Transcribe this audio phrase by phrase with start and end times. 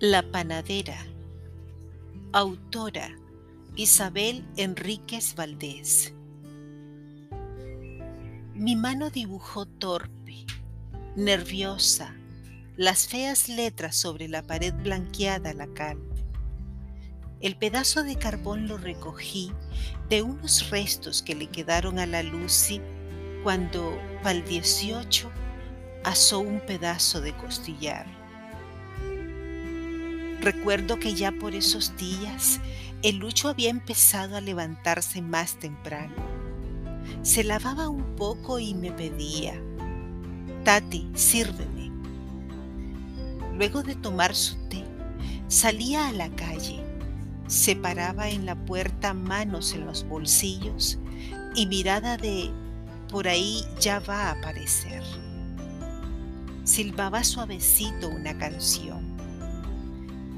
[0.00, 0.96] La panadera.
[2.32, 3.10] Autora
[3.74, 6.14] Isabel Enríquez Valdés.
[8.54, 10.46] Mi mano dibujó torpe,
[11.16, 12.14] nerviosa,
[12.76, 15.98] las feas letras sobre la pared blanqueada la cal.
[17.40, 19.50] El pedazo de carbón lo recogí
[20.08, 22.80] de unos restos que le quedaron a la Lucy
[23.42, 23.98] cuando,
[24.46, 25.28] 18,
[26.04, 28.27] asó un pedazo de costillar.
[30.40, 32.60] Recuerdo que ya por esos días
[33.02, 36.14] el Lucho había empezado a levantarse más temprano.
[37.22, 39.60] Se lavaba un poco y me pedía,
[40.64, 41.90] Tati, sírveme.
[43.56, 44.84] Luego de tomar su té,
[45.48, 46.84] salía a la calle,
[47.48, 50.98] se paraba en la puerta manos en los bolsillos
[51.56, 52.50] y mirada de
[53.10, 55.02] por ahí ya va a aparecer.
[56.62, 59.17] Silbaba suavecito una canción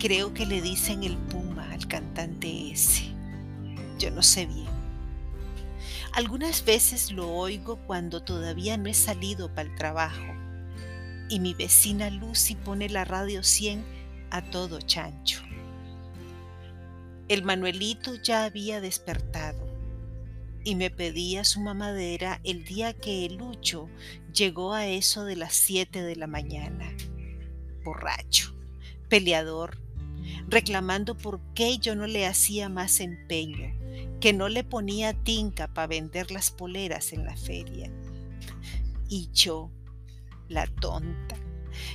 [0.00, 3.04] Creo que le dicen el Puma al cantante ese.
[3.98, 4.70] Yo no sé bien.
[6.14, 10.24] Algunas veces lo oigo cuando todavía no he salido para el trabajo
[11.28, 13.84] y mi vecina Lucy pone la radio 100
[14.30, 15.42] a todo chancho.
[17.28, 19.68] El Manuelito ya había despertado
[20.64, 23.90] y me pedía su mamadera el día que el Lucho
[24.32, 26.90] llegó a eso de las 7 de la mañana.
[27.84, 28.54] Borracho,
[29.10, 29.78] peleador,
[30.48, 33.74] reclamando por qué yo no le hacía más empeño,
[34.20, 37.90] que no le ponía tinca para vender las poleras en la feria.
[39.08, 39.70] Y yo,
[40.48, 41.36] la tonta,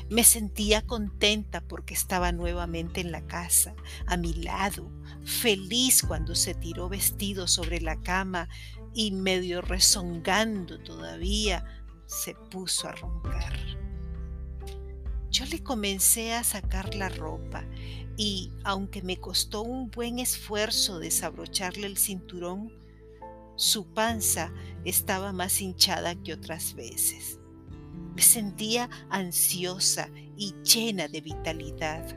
[0.10, 4.90] me sentía contenta porque estaba nuevamente en la casa, a mi lado,
[5.24, 8.50] feliz cuando se tiró vestido sobre la cama
[8.94, 11.66] y medio rezongando todavía,
[12.06, 13.65] se puso a roncar.
[15.36, 17.66] Yo le comencé a sacar la ropa
[18.16, 22.72] y, aunque me costó un buen esfuerzo desabrocharle el cinturón,
[23.58, 24.54] su panza
[24.86, 27.42] estaba más hinchada que otras veces.
[28.16, 32.16] Me sentía ansiosa y llena de vitalidad.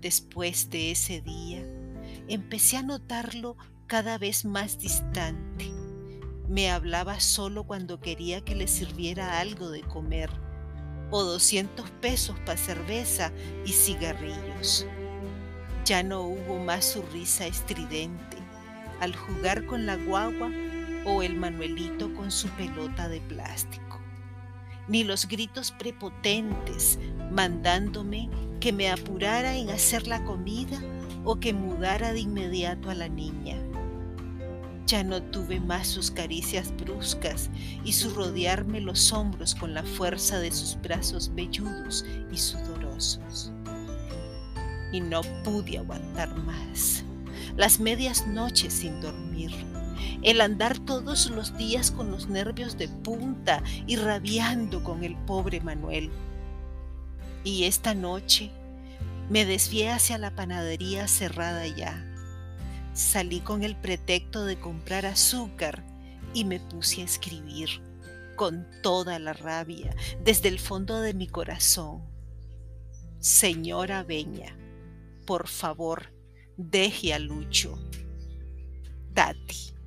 [0.00, 1.64] Después de ese día,
[2.26, 3.56] empecé a notarlo
[3.86, 5.70] cada vez más distante.
[6.48, 10.49] Me hablaba solo cuando quería que le sirviera algo de comer
[11.10, 13.32] o 200 pesos para cerveza
[13.64, 14.86] y cigarrillos.
[15.84, 18.36] Ya no hubo más su risa estridente
[19.00, 20.50] al jugar con la guagua
[21.04, 23.98] o el Manuelito con su pelota de plástico,
[24.88, 26.98] ni los gritos prepotentes
[27.30, 28.28] mandándome
[28.60, 30.78] que me apurara en hacer la comida
[31.24, 33.56] o que mudara de inmediato a la niña.
[34.90, 37.48] Ya no tuve más sus caricias bruscas
[37.84, 43.52] y su rodearme los hombros con la fuerza de sus brazos velludos y sudorosos.
[44.92, 47.04] Y no pude aguantar más.
[47.56, 49.52] Las medias noches sin dormir,
[50.22, 55.60] el andar todos los días con los nervios de punta y rabiando con el pobre
[55.60, 56.10] Manuel.
[57.44, 58.50] Y esta noche
[59.28, 62.09] me desvié hacia la panadería cerrada ya
[63.00, 65.82] Salí con el pretexto de comprar azúcar
[66.34, 67.68] y me puse a escribir
[68.36, 72.04] con toda la rabia desde el fondo de mi corazón.
[73.18, 74.54] Señora Beña,
[75.26, 76.12] por favor,
[76.58, 77.78] deje a Lucho.
[79.14, 79.79] Tati.